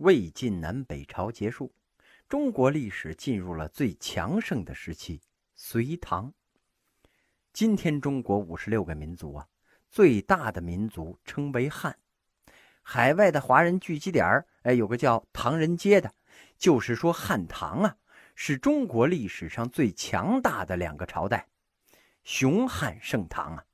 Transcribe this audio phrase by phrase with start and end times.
[0.00, 1.70] 魏晋南北朝结束，
[2.26, 5.20] 中国历史进入了最强盛的时期——
[5.54, 6.32] 隋唐。
[7.52, 9.46] 今天中国五十六个民族啊，
[9.90, 11.98] 最大的民族称为汉。
[12.80, 16.14] 海外的华人聚集点儿哎，有个叫唐人街的，
[16.56, 17.98] 就是说汉唐啊，
[18.34, 21.46] 是中国历史上最强大的两个朝代，
[22.24, 23.64] 雄汉盛唐啊。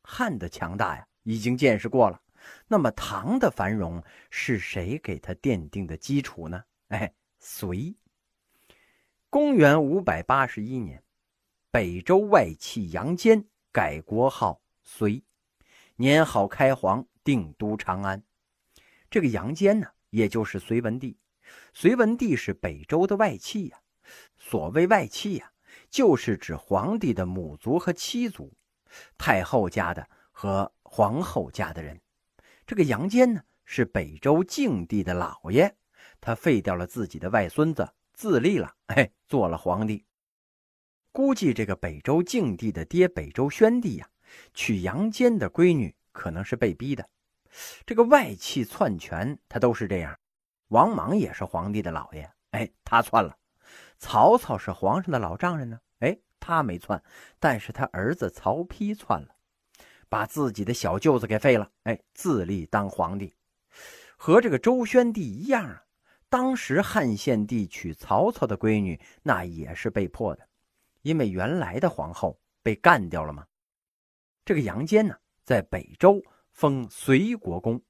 [0.00, 2.22] 汉的强大呀，已经见识过了。
[2.68, 6.64] 那么唐的繁荣是谁给他奠定的基础呢？
[6.88, 7.94] 哎，隋。
[9.30, 11.02] 公元五百八十一年，
[11.70, 15.24] 北周外戚杨坚改国号隋，
[15.96, 18.22] 年号开皇，定都长安。
[19.10, 21.18] 这个杨坚呢，也就是隋文帝。
[21.72, 23.78] 隋文帝是北周的外戚呀。
[24.36, 25.52] 所谓外戚呀，
[25.88, 28.52] 就是指皇帝的母族和妻族，
[29.16, 31.98] 太后家的和皇后家的人。
[32.72, 35.70] 这个杨坚呢，是北周静帝的老爷，
[36.22, 40.06] 他废掉了自己的外孙子，自立了，哎，做了皇帝。
[41.12, 44.08] 估计这个北周静帝的爹北周宣帝呀，
[44.54, 47.06] 娶杨坚的闺女可能是被逼的。
[47.84, 50.18] 这个外戚篡权，他都是这样。
[50.68, 53.36] 王莽也是皇帝的老爷，哎，他篡了。
[53.98, 57.04] 曹操是皇上的老丈人呢，哎，他没篡，
[57.38, 59.31] 但是他儿子曹丕篡了。
[60.12, 63.32] 把自己的小舅子给废了，哎，自立当皇帝，
[64.14, 65.82] 和这个周宣帝一样啊。
[66.28, 70.46] 当时汉献帝娶曹操的闺女，那也是被迫的，
[71.00, 73.46] 因为原来的皇后被干掉了嘛。
[74.44, 77.80] 这个杨坚呢，在北周封隋国公，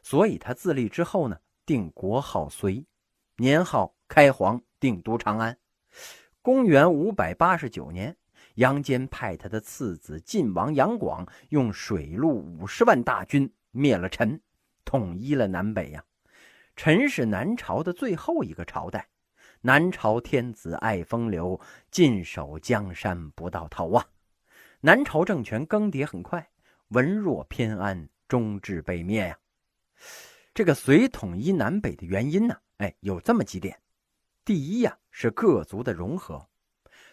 [0.00, 2.86] 所以他自立之后呢，定国号隋，
[3.36, 5.58] 年号开皇，定都长安。
[6.40, 8.16] 公元五百八十九年。
[8.54, 14.40] 杨坚派他的次子晋王杨广用水陆五十万大军灭了陈，
[14.84, 16.04] 统一了南北呀。
[16.76, 19.08] 陈是南朝的最后一个朝代，
[19.60, 21.60] 南朝天子爱风流，
[21.90, 24.06] 尽守江山不到头啊。
[24.80, 26.50] 南朝政权更迭很快，
[26.88, 29.38] 文弱偏安，终至被灭呀。
[30.52, 32.56] 这个隋统一南北的原因呢？
[32.76, 33.80] 哎，有这么几点：
[34.44, 36.48] 第一呀，是各族的融合。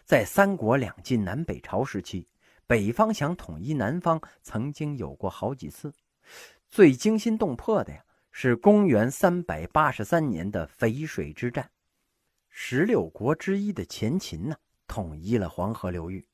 [0.06, 2.28] 在三国两晋南北朝时期，
[2.68, 5.94] 北方想统一南方，曾经有过好几次。
[6.70, 11.70] 最惊心动魄的呀，是公元三百八十三年的淝水之战。
[12.50, 14.56] 十六国之一的前秦呢，
[14.88, 16.26] 统一了黄河流域。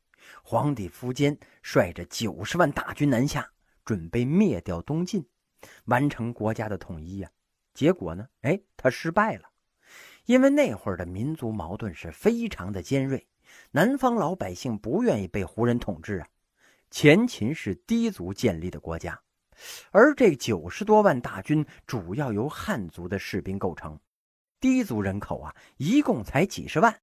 [0.43, 3.49] 皇帝苻坚率着九十万大军南下，
[3.85, 5.25] 准备灭掉东晋，
[5.85, 7.31] 完成国家的统一呀。
[7.73, 9.43] 结果呢，哎，他失败了，
[10.25, 13.27] 因为那会儿的民族矛盾是非常的尖锐。
[13.71, 16.27] 南方老百姓不愿意被胡人统治啊！
[16.89, 19.21] 前秦是氐族建立的国家，
[19.91, 23.99] 而这九十多万大军主要由汉族的士兵构成，
[24.61, 27.01] 氐族人口啊一共才几十万。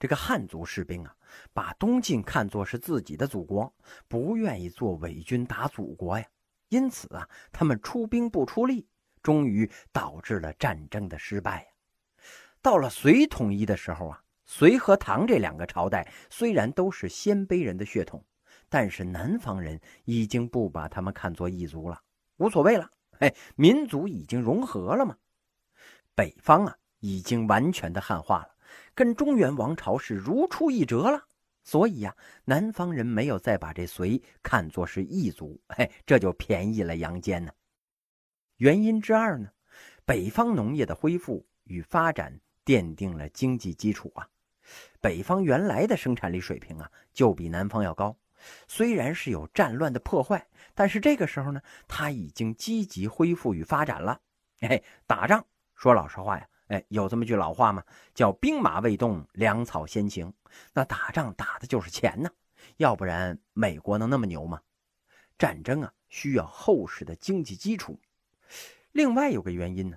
[0.00, 1.16] 这个汉族士兵啊，
[1.52, 3.72] 把东晋看作是自己的祖国，
[4.08, 6.26] 不愿意做伪军打祖国呀，
[6.68, 8.86] 因此啊，他们出兵不出力，
[9.22, 11.68] 终于导致了战争的失败呀。
[12.60, 14.20] 到了隋统一的时候啊。
[14.46, 18.24] 隋和唐这两个朝代虽然都是鲜卑人的血统，
[18.68, 22.00] 但是南方人已经不把他们看作异族了，
[22.36, 22.90] 无所谓了。
[23.18, 25.16] 哎，民族已经融合了嘛。
[26.14, 28.54] 北方啊，已经完全的汉化了，
[28.94, 31.26] 跟中原王朝是如出一辙了。
[31.64, 37.50] 所以呀，南方人没有再把这隋看作是异族，嘿，这就便宜了杨坚呢。
[38.58, 39.48] 原因之二呢，
[40.04, 44.28] 北方农业的恢复与发展奠定了经济基础啊。
[45.06, 48.16] 北方原来的生产力水平啊，就比南方要高。
[48.66, 50.44] 虽然是有战乱的破坏，
[50.74, 54.20] 但是这个时候呢，他已经积极恢复与发展了。
[54.62, 55.46] 哎，打仗
[55.76, 57.84] 说老实话呀，哎，有这么句老话吗？
[58.14, 60.34] 叫“兵马未动，粮草先行”。
[60.74, 62.28] 那打仗打的就是钱呢，
[62.78, 64.60] 要不然美国能那么牛吗？
[65.38, 67.96] 战争啊，需要厚实的经济基础。
[68.90, 69.96] 另外有个原因呢，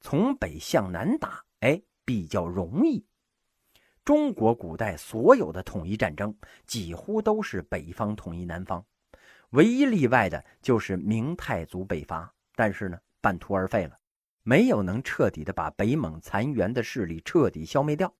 [0.00, 3.04] 从北向南打，哎，比较容易。
[4.04, 6.36] 中国古代所有的统一战争
[6.66, 8.84] 几乎都是北方统一南方，
[9.50, 13.98] 唯一例外的就是明太祖北伐，但是呢半途而废了，
[14.42, 18.14] 没有能彻底的把北蒙残垣的势力彻底消灭掉。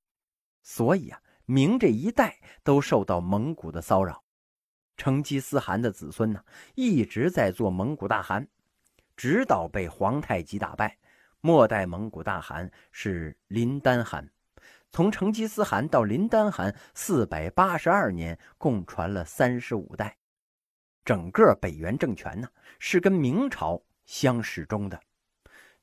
[0.62, 4.24] 所以啊，明这一代都受到蒙古的骚扰。
[4.96, 6.42] 成吉思汗的子孙呢
[6.76, 8.48] 一直在做蒙古大汗，
[9.16, 10.96] 直到被皇太极打败。
[11.42, 14.26] 末代蒙古大汗是林丹汗。
[14.94, 20.16] 从成吉思汗到林丹汗，四百八十二年，共传了三十五代。
[21.04, 22.46] 整个北元政权呢，
[22.78, 25.00] 是跟明朝相始终的。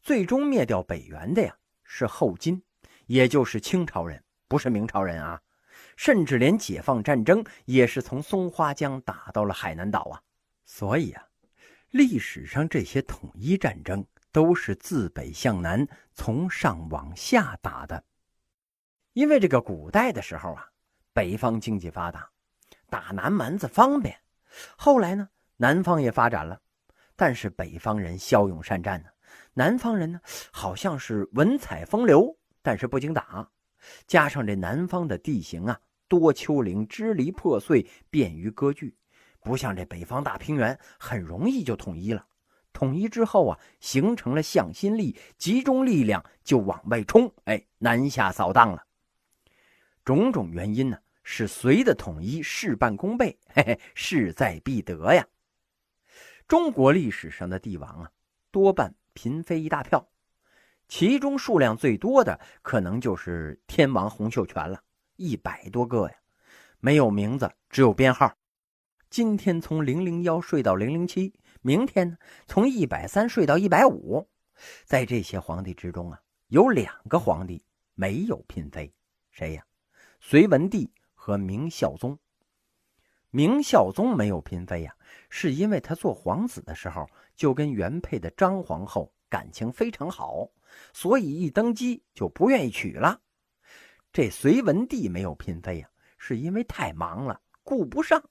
[0.01, 1.53] 最终灭掉北元的呀
[1.83, 2.63] 是后金，
[3.05, 5.41] 也就是清朝人，不是明朝人啊。
[5.97, 10.21] 甚至连解放战争也是从松花江打到了海南岛啊。
[10.63, 11.27] 所以啊，
[11.89, 18.01] 历史上这些统一战争都是自北向南，从上往下打的。
[19.13, 20.65] 因为这个古代的时候啊，
[21.11, 22.29] 北方经济发达，
[22.89, 24.17] 打南蛮子方便。
[24.77, 25.27] 后来呢，
[25.57, 26.61] 南方也发展了，
[27.17, 29.09] 但是北方人骁勇善战呢，
[29.53, 30.21] 南方人呢
[30.51, 33.49] 好像是文采风流，但是不经打。
[34.07, 35.77] 加上这南方的地形啊，
[36.07, 38.95] 多丘陵，支离破碎，便于割据。
[39.41, 42.25] 不像这北方大平原，很容易就统一了。
[42.71, 48.85] 统一之后啊，形成了向心力，集中力量就往外冲，哎，南下扫荡了。
[50.03, 55.27] 种种原因呢，使隋的统一事半功倍， 嘿嘿，势在必得呀。
[56.47, 58.11] 中国历史上的帝王啊，
[58.51, 60.09] 多半嫔妃一大票，
[60.87, 64.83] 其中数量最多的可能就是天王洪秀全了，
[65.15, 66.15] 一百多个呀，
[66.79, 68.35] 没有名字，只有编号。
[69.09, 72.17] 今天从零零幺睡到零零七，明天呢
[72.47, 74.29] 从一百三睡到一百五。
[74.85, 77.63] 在这些皇帝之中啊，有两个皇帝
[77.93, 78.93] 没有嫔妃，
[79.29, 79.65] 谁呀？
[80.23, 82.17] 隋文帝和明孝宗。
[83.31, 84.95] 明孝宗没有嫔妃呀，
[85.29, 90.47] 是因为他做皇子的时候就跟原配的张皇后感情非常好，
[90.93, 93.19] 所以一登基就不愿意娶了。
[94.13, 95.89] 这隋文帝没有嫔妃呀，
[96.19, 98.23] 是因为太忙了，顾不上。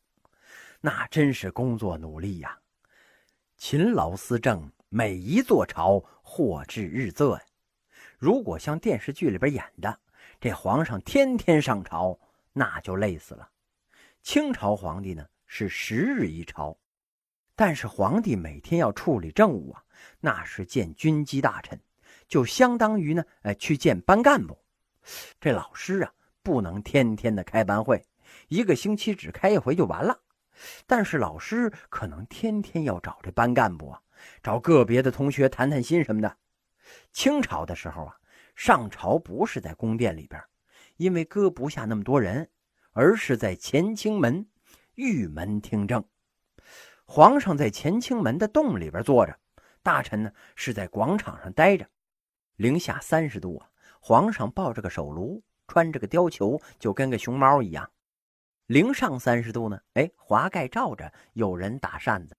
[0.80, 2.56] 那真是工作努力呀，
[3.56, 7.38] 勤劳思政，每一座朝祸至日昃。
[8.16, 9.98] 如果像电视剧里边演的，
[10.40, 12.18] 这皇上天天上朝，
[12.52, 13.48] 那就累死了。
[14.22, 16.76] 清朝皇帝呢是十日一朝，
[17.54, 19.82] 但是皇帝每天要处理政务啊，
[20.20, 21.80] 那是见军机大臣，
[22.28, 24.58] 就相当于呢，哎，去见班干部。
[25.40, 26.12] 这老师啊，
[26.42, 28.06] 不能天天的开班会，
[28.48, 30.20] 一个星期只开一回就完了。
[30.86, 34.02] 但是老师可能天天要找这班干部啊，
[34.42, 36.36] 找个别的同学谈谈心什么的。
[37.12, 38.19] 清朝的时候啊，
[38.60, 40.38] 上朝不是在宫殿里边，
[40.98, 42.46] 因为搁不下那么多人，
[42.92, 44.46] 而是在乾清门
[44.96, 46.04] 玉门听政。
[47.06, 49.34] 皇上在乾清门的洞里边坐着，
[49.82, 51.88] 大臣呢是在广场上待着。
[52.56, 53.66] 零下三十度啊，
[53.98, 57.90] 皇上抱着个手炉，穿着个貂裘，就跟个熊猫一样。
[58.66, 62.36] 零上三十度呢，哎，华盖罩着，有人打扇子。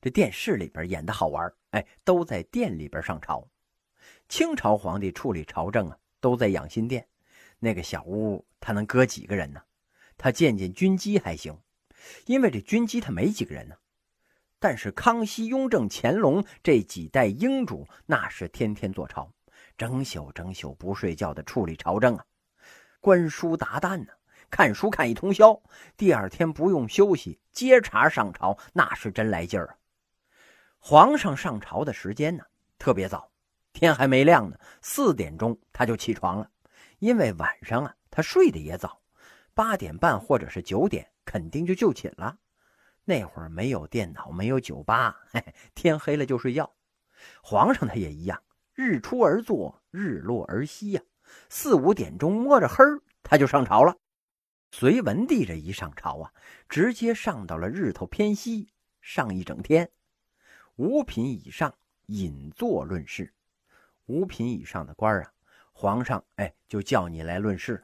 [0.00, 3.44] 这电视里边演的好玩，哎，都在殿里边上朝。
[4.30, 7.04] 清朝皇帝处理朝政啊，都在养心殿，
[7.58, 9.60] 那个小屋他能搁几个人呢？
[10.16, 11.58] 他见见军机还行，
[12.26, 13.74] 因为这军机他没几个人呢。
[14.60, 19.28] 但是康熙、雍正、乾隆这几代英主，那是天天做朝，
[19.76, 22.24] 整宿整宿不睡觉的处理朝政啊，
[23.00, 24.12] 观书达旦呢。
[24.48, 25.60] 看书看一通宵，
[25.96, 29.76] 第二天不用休息，接茬上朝，那是真来劲儿啊！
[30.78, 32.44] 皇上上朝的时间呢，
[32.78, 33.29] 特别早，
[33.72, 36.50] 天还没亮呢，四点钟他就起床了，
[36.98, 39.00] 因为晚上啊他睡得也早，
[39.54, 42.38] 八点半或者是九点肯定就就寝了。
[43.04, 46.72] 那会儿没有电脑，没有酒吧，嘿嘿，天黑了就睡觉。
[47.42, 48.42] 皇上他也一样，
[48.74, 51.02] 日出而作，日落而息呀，
[51.48, 53.96] 四五点钟摸着黑儿他就上朝了。
[54.72, 56.32] 隋文帝这一上朝啊，
[56.68, 59.90] 直接上到了日头偏西，上一整天。
[60.76, 61.74] 五品以上
[62.06, 63.32] 引坐论事，
[64.10, 65.32] 五品以上的官啊，
[65.72, 67.82] 皇上哎就叫你来论事了。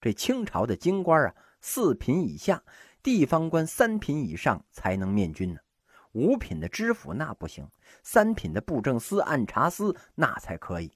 [0.00, 2.62] 这清朝的京官啊，四品以下，
[3.02, 5.60] 地方官三品以上才能面君呢。
[6.12, 7.68] 五品的知府那不行，
[8.02, 10.92] 三品的布政司、按察司那才可以。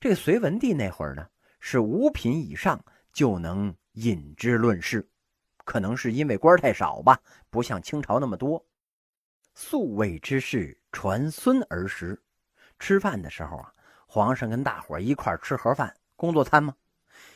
[0.00, 1.26] 这隋文帝那会儿呢，
[1.58, 3.74] 是五品以上就能。
[3.96, 5.06] 引之论事，
[5.66, 7.20] 可能是因为官太少吧，
[7.50, 8.64] 不像清朝那么多。
[9.54, 12.18] 素位之事传孙儿时，
[12.82, 13.72] 吃饭的时候啊，
[14.08, 16.74] 皇上跟大伙一块吃盒饭，工作餐吗？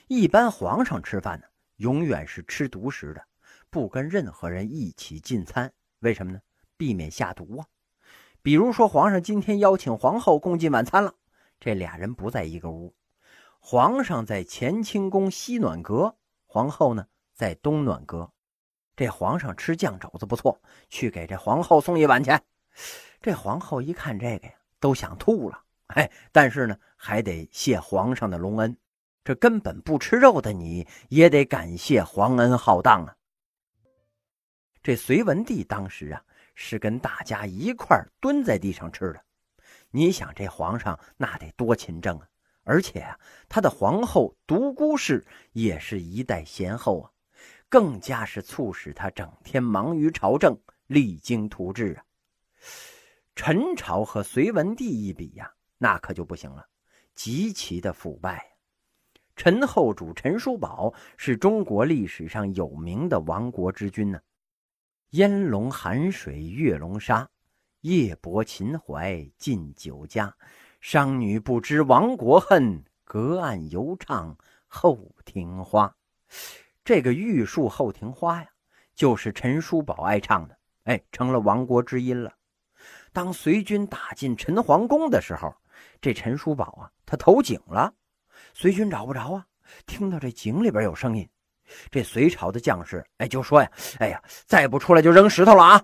[0.09, 3.25] 一般皇上吃饭呢，永远是吃独食的，
[3.71, 5.73] 不跟任何人一起进餐。
[6.01, 6.41] 为什么呢？
[6.77, 7.67] 避免下毒啊。
[8.43, 11.15] 比如说，皇上今天邀请皇后共进晚餐了，
[11.61, 12.93] 这俩人不在一个屋，
[13.61, 16.17] 皇上在乾清宫西暖阁。
[16.47, 18.33] 皇后呢，在东暖阁。
[18.97, 22.37] 这皇上吃酱肘子不错，去给这皇后送一碗去。
[23.23, 25.63] 这皇后一看这个呀，都想吐了。
[25.89, 28.77] 哎，但是呢，还得谢皇上的隆恩。
[29.25, 33.17] 这根本不吃肉的你，也得感谢皇恩浩荡啊。
[34.83, 36.23] 这隋文帝当时啊，
[36.55, 39.21] 是跟大家一块蹲在地上吃的。
[39.91, 42.29] 你想这皇上那得多勤政啊！
[42.65, 43.19] 而且啊，
[43.49, 47.11] 他的皇后独孤氏也是一代贤后啊，
[47.69, 50.57] 更加是促使他整天忙于朝政，
[50.87, 52.05] 励精图治啊。
[53.37, 56.67] 陈朝和隋文帝一比呀，那可就不行了，
[57.15, 58.57] 极其的腐败。
[59.37, 64.19] 陈后主陈叔宝是中国历史上有名的亡国之君呢。
[65.11, 67.29] 烟笼寒水月笼沙，
[67.83, 70.35] 夜泊秦淮近酒家。
[70.81, 75.95] 商女不知亡国恨，隔岸犹唱后庭花。
[76.83, 78.49] 这个玉树后庭花呀，
[78.95, 82.33] 就是陈叔宝爱唱的，哎，成了亡国之音了。
[83.13, 85.55] 当隋军打进陈皇宫的时候，
[86.01, 87.93] 这陈叔宝啊，他投井了。
[88.53, 89.47] 隋军找不着啊，
[89.87, 91.29] 听到这井里边有声音，
[91.91, 95.83] 这隋朝的将士哎就说呀：“哎呀，再不出来就扔石头了啊！”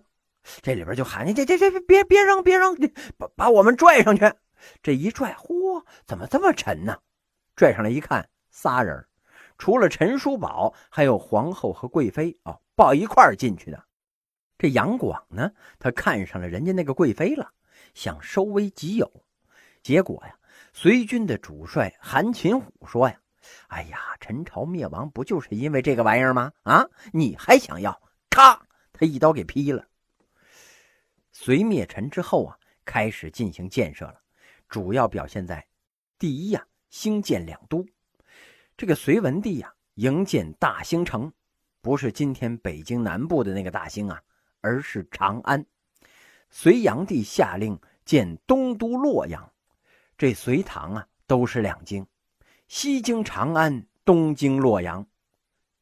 [0.60, 2.76] 这里边就喊：“你这这这别别扔别扔，
[3.16, 4.30] 把把我们拽上去！”
[4.82, 6.98] 这一拽，嚯，怎么这么沉呢？
[7.56, 9.06] 拽上来一看，仨人，
[9.58, 13.84] 除了陈叔宝，还有皇后和贵妃哦，抱一块进去的。
[14.62, 15.50] 这杨广呢，
[15.80, 17.50] 他看上了人家那个贵妃了，
[17.94, 19.24] 想收为己有。
[19.82, 20.38] 结果呀，
[20.72, 23.20] 隋军的主帅韩擒虎说呀
[23.66, 26.52] ：“哎呀，陈朝灭亡不就是因为这个玩意儿吗？
[26.62, 28.00] 啊，你还想要？”
[28.30, 29.84] 咔，他一刀给劈了。
[31.32, 34.20] 隋灭陈之后啊，开始进行建设了，
[34.68, 35.66] 主要表现在
[36.20, 37.84] 第一呀，兴建两都。
[38.76, 41.32] 这个隋文帝呀，营建大兴城，
[41.80, 44.22] 不是今天北京南部的那个大兴啊。
[44.62, 45.66] 而是长安，
[46.48, 49.46] 隋炀帝下令建东都洛阳。
[50.16, 52.06] 这隋唐啊，都是两京，
[52.68, 55.04] 西京长安，东京洛阳。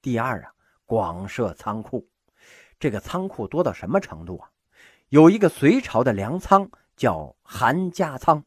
[0.03, 0.53] 第二啊，
[0.87, 2.09] 广设仓库。
[2.79, 4.51] 这个仓库多到什么程度啊？
[5.11, 8.43] 有一个隋朝的粮仓叫韩家仓，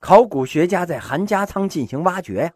[0.00, 2.52] 考古学家在韩家仓进行挖掘呀。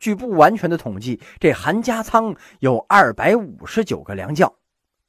[0.00, 4.52] 据不完全的统计，这韩家仓有二百五十九个粮窖。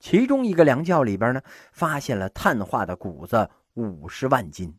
[0.01, 1.41] 其中一个粮窖里边呢，
[1.71, 4.75] 发现了碳化的谷子五十万斤，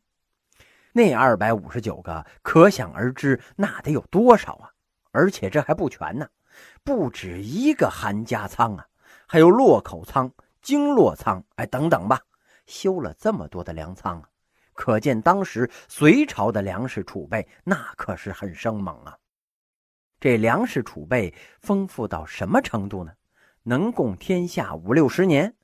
[0.92, 4.68] 那二百五十九个，可想而知那得有多少啊！
[5.12, 6.28] 而且这还不全呢，
[6.82, 8.84] 不止一个韩家仓啊，
[9.28, 12.20] 还有洛口仓、京洛仓，哎，等等吧，
[12.66, 14.28] 修了这么多的粮仓啊，
[14.72, 19.16] 可见当时隋朝的粮食储备那可是很生猛啊！
[20.18, 23.12] 这粮食储备丰富到什么程度呢？
[23.64, 25.54] 能共天下五六十年，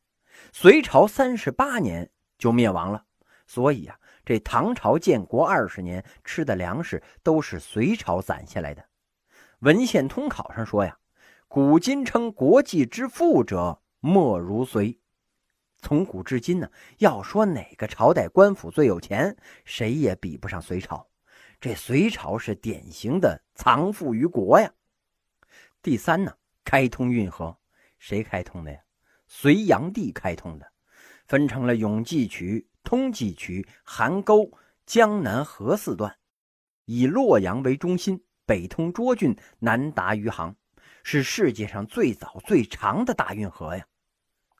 [0.52, 3.04] 隋朝三十八年就灭亡了。
[3.46, 8.84] 所以啊，这唐朝建国二十年吃的粮食都是隋朝攒下来的。
[9.60, 10.98] 文献通考上说呀
[11.48, 15.00] ：“古今称国际之富者，莫如隋。”
[15.80, 21.08] 从古至今呢，要说哪个朝代官府最有钱，谁也比不上隋朝。
[21.60, 24.70] 这隋朝是典型的藏富于国呀。
[25.82, 26.32] 第三呢，
[26.64, 27.56] 开通运河。
[27.98, 28.80] 谁开通的呀？
[29.26, 30.72] 隋炀帝开通的，
[31.26, 34.50] 分成了永济渠、通济渠、邗沟、
[34.86, 36.16] 江南河四段，
[36.86, 40.56] 以洛阳为中心，北通涿郡，南达余杭，
[41.02, 43.86] 是世界上最早最长的大运河呀。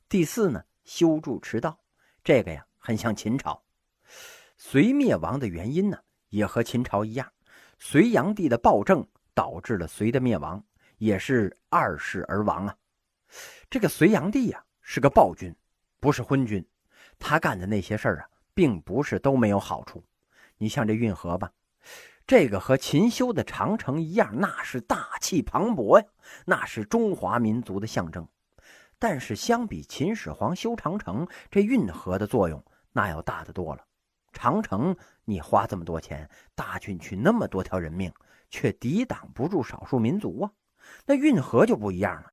[0.09, 1.80] 第四呢，修筑驰道，
[2.23, 3.64] 这个呀很像秦朝。
[4.59, 7.33] 隋灭亡的原因呢，也和秦朝一样，
[7.78, 10.62] 隋炀帝的暴政导致了隋的灭亡，
[10.99, 12.76] 也是二世而亡啊。
[13.70, 15.54] 这个隋炀帝呀是个暴君，
[16.00, 16.66] 不是昏君。
[17.18, 20.04] 他干的那些事儿啊，并不是都没有好处。
[20.56, 21.50] 你像这运河吧，
[22.26, 26.06] 这个和秦修的长城一样，那是大气磅礴呀，
[26.47, 28.26] 那是中华民族的象征。
[28.99, 33.85] 但是相比秦始皇修长城，这运河的作用那要大得多了。
[34.32, 38.12] 长城你花这么多钱，大军去那么多条人命，
[38.50, 40.50] 却抵挡不住少数民族啊。
[41.06, 42.32] 那运河就不一样了。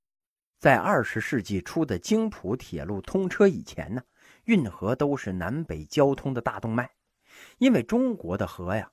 [0.58, 4.02] 在二十世纪初的京浦铁路通车以前呢，
[4.46, 6.90] 运河都是南北交通的大动脉。
[7.58, 8.90] 因为中国的河呀，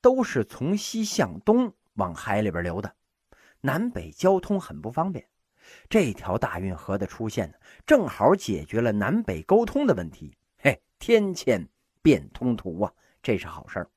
[0.00, 2.94] 都是从西向东往海里边流的，
[3.62, 5.26] 南北交通很不方便。
[5.88, 7.54] 这条大运河的出现呢，
[7.86, 10.36] 正好解决了南北沟通的问题。
[10.58, 11.66] 嘿，天堑
[12.02, 12.92] 变通途啊，
[13.22, 13.90] 这是好事儿。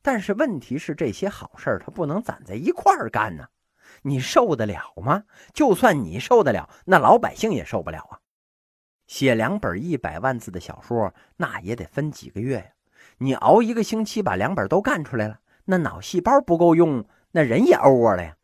[0.00, 3.46] 但是问题是，这些好事儿它不能攒在一块儿干呢。
[4.02, 5.24] 你受得了吗？
[5.52, 8.20] 就算你受得了，那老百姓也受不了啊！
[9.06, 12.72] 写两本一百万字的小说，那也得分几个月呀。
[13.18, 18.36] 你熬一个星期把两本都干出来了，那脑细胞不够用，那人也 over 了呀。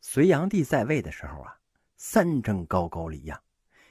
[0.00, 1.58] 隋炀帝在位的时候啊，
[1.96, 3.40] 三征高句丽呀，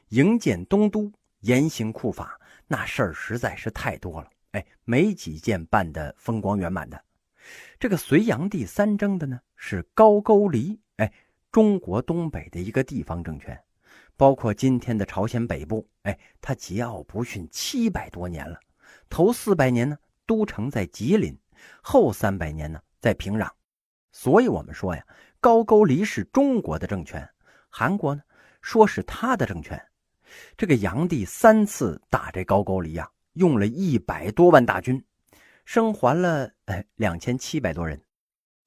[0.10, 1.12] 营建东都，
[1.42, 4.30] 严刑酷法，那事儿实在是太多了。
[4.52, 7.04] 哎，没几件办得风光圆满的。
[7.80, 11.12] 这个隋炀帝三征的呢，是高句丽，哎，
[11.52, 13.60] 中国东北的一个地方政权，
[14.16, 18.60] 包括今天的朝鲜北部，哎，他桀骜不驯七百多年了。
[19.10, 21.38] 头四百年呢，都城在吉林，
[21.82, 23.50] 后三百年呢，在平壤。
[24.12, 25.06] 所以我们说呀，
[25.40, 27.30] 高句丽是中国的政权，
[27.70, 28.22] 韩国呢，
[28.62, 29.80] 说是他的政权。
[30.58, 35.02] 这个炀帝三次打这高句丽呀，用了一百多万大军。
[35.68, 38.02] 生还了哎两千七百多人，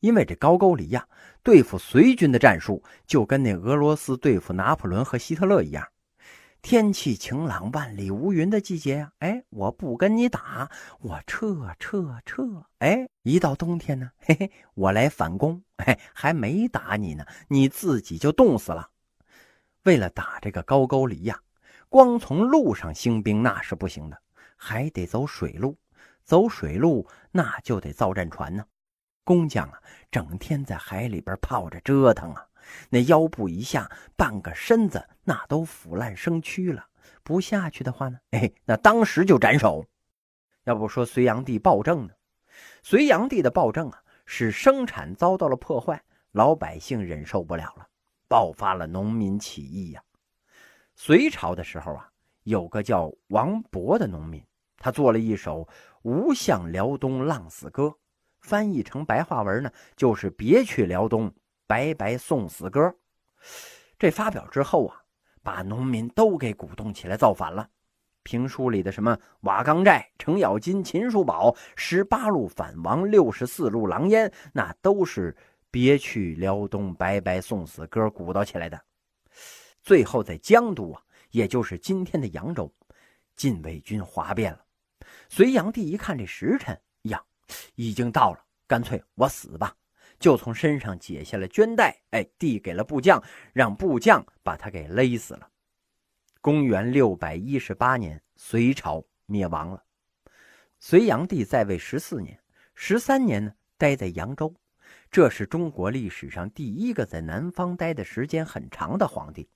[0.00, 1.08] 因为这高句丽呀，
[1.42, 5.88] 对付隋军的战术就跟那俄罗斯对付拿破仑和希特勒一样，
[6.60, 18.90] 天气晴朗、万里无云的季节呀，哎，我不跟你打，我撤撤撤，哎，一到冬天呢，嘿嘿，我来反攻，哎，还没打你呢，你自己就冻死了。
[19.84, 21.40] 为了打这个高句丽呀，
[21.88, 24.20] 光从路上兴兵那是不行的，
[24.54, 25.78] 还得走水路。
[26.30, 28.64] 走水路那就得造战船呢，
[29.24, 29.82] 工匠啊，
[30.12, 32.46] 整天在海里边泡着折腾啊，
[32.88, 36.86] 那腰部一下半个身子那都腐烂生蛆了，
[37.24, 39.84] 不下去的话呢，哎，那当时就斩首。
[40.62, 42.12] 要不说隋炀帝暴政呢？
[42.84, 47.88] 隋炀帝的暴政啊，使生产遭到了破坏，老百姓忍受不了了，
[48.28, 50.00] 爆发了农民起义呀。
[50.94, 52.08] 隋朝的时候啊，
[52.44, 54.40] 有个叫王勃的农民。
[54.80, 55.60] 他做了一首
[56.02, 57.84] 《无向辽东浪死歌》，
[58.40, 61.30] 翻译成白话文呢，就是“别去辽东，
[61.66, 62.96] 白白送死歌”。
[63.98, 65.02] 这发表之后啊，
[65.42, 67.68] 把农民都给鼓动起来造反了。
[68.22, 75.36] 评书里的什么瓦岗寨、程咬金、秦叔宝、十八路反王、六十四路狼烟，那都是
[75.70, 78.80] “别去辽东，白白送死歌”鼓捣起来的。
[79.82, 82.72] 最后在江都啊，也就是今天的扬州，
[83.36, 84.64] 禁卫军哗变了。
[85.30, 87.22] 隋炀帝一看这时辰呀，
[87.76, 89.72] 已经到了，干脆我死吧，
[90.18, 95.48] 就从身上解下了绢带，哎，递给了部将，让部将把他给勒死了。
[96.40, 99.84] 公元六百一十八年，隋朝灭亡了。
[100.80, 102.36] 隋炀帝在位十四年，
[102.74, 104.52] 十三年呢待在扬州，
[105.12, 109.48] 这是中国历史上第一个在南方待的时间很长的皇帝。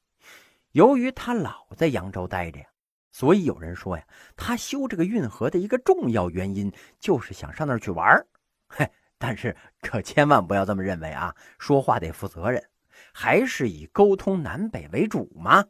[0.71, 2.67] 由于他老在扬州待着呀。
[3.15, 8.27] 所以有人说呀，他修这个运河的一个重要原因就是想上那儿去玩儿。
[8.67, 11.33] 嘿，但是可千万不要这么认为啊！
[11.57, 12.69] 说话得负责任，
[13.13, 15.65] 还是以沟通南北为主嘛。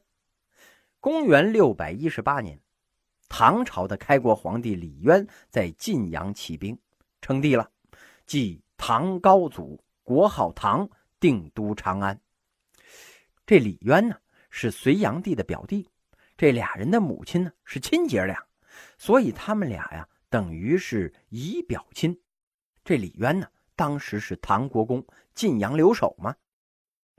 [1.00, 2.59] 公元六百一十八年，
[3.28, 6.78] 唐朝的开国皇帝李渊在晋阳起兵，
[7.20, 7.70] 称帝了，
[8.24, 10.88] 即唐高祖，国号唐，
[11.20, 12.18] 定都长安。
[13.44, 14.16] 这李渊呢，
[14.48, 15.90] 是隋炀帝的表弟。
[16.36, 18.44] 这俩人的母亲呢是亲姐俩，
[18.98, 22.20] 所以他们俩呀等于是姨表亲。
[22.84, 26.34] 这李渊呢当时是唐国公，晋阳留守嘛。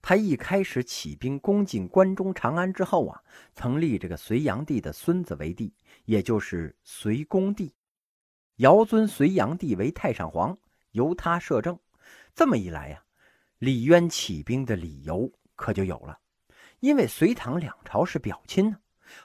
[0.01, 3.23] 他一开始起兵攻进关中长安之后啊，
[3.55, 5.73] 曾立这个隋炀帝的孙子为帝，
[6.03, 7.73] 也就是隋恭帝，
[8.57, 10.55] 尧尊隋炀帝为太上皇，
[10.91, 11.79] 由他摄政。
[12.35, 13.03] 这么一来呀，
[13.57, 16.19] 李渊起兵的理由可就有了，
[16.81, 18.77] 因为隋唐两朝是表亲呢。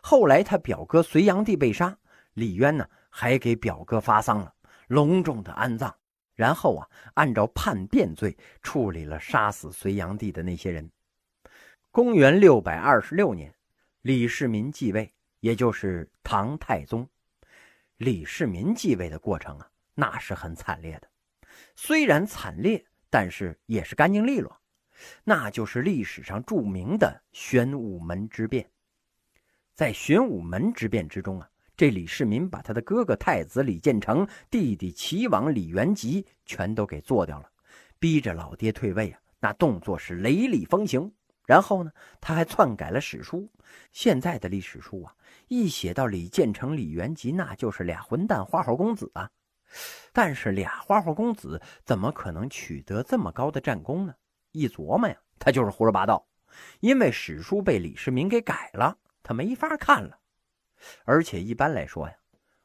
[0.02, 1.96] 后来他表哥隋炀帝被杀，
[2.34, 4.54] 李渊呢还给表哥发丧了，
[4.88, 5.94] 隆重的安葬，
[6.34, 10.90] 然后啊按照叛变罪处理了杀死隋炀帝的那些人。
[11.90, 13.52] 公元六百二十六年，
[14.02, 17.08] 李世民继位，也就是唐太宗。
[17.96, 21.08] 李世民继位的过程啊，那是很惨烈的，
[21.74, 24.56] 虽然惨烈，但是也是干净利落，
[25.24, 28.70] 那就是历史上著名的玄武门之变。
[29.80, 37.48] 在玄武门之变之中啊，这李世民把他的哥哥太子李建成、弟弟齐王李元吉全都给做掉了，
[37.98, 41.10] 逼着老爹退位啊，那动作是雷厉风行。
[41.46, 41.90] 然后呢，
[42.20, 43.50] 他还篡改了史书。
[43.90, 45.14] 现在的历史书啊，
[45.48, 49.30] 一写到李建成、李元吉，那就是俩混蛋花花公子啊。
[50.12, 54.12] 但是俩花花公子怎么可能取得这么高的战功呢？
[54.52, 56.28] 一琢磨呀，他就是胡说八道，
[56.80, 58.98] 因为史书被李世民给改了。
[59.30, 60.18] 他没法看了，
[61.04, 62.16] 而且一般来说呀，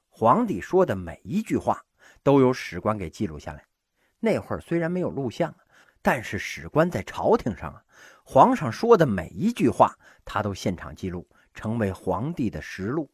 [0.09, 1.85] 皇帝说的每一句话
[2.23, 3.63] 都有史官给记录下来。
[4.19, 5.55] 那会儿虽然没有录像，
[6.01, 7.85] 但是史官在朝廷上啊，
[8.23, 13.11] 皇上说的每一句话他都现场记录，成为皇帝的实录。